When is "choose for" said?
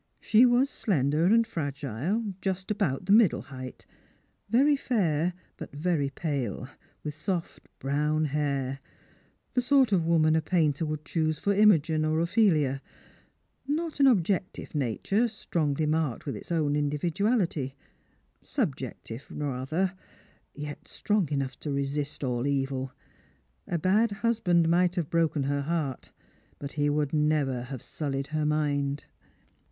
11.05-11.53